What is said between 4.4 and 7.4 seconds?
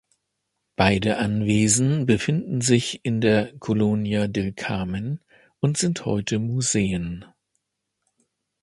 Carmen" und sind heute Museen.